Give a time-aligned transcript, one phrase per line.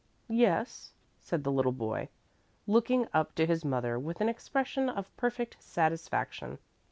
[0.31, 2.09] "Yes," said the little boy,
[2.65, 6.57] looking up to his mother with an expression of perfect satisfaction.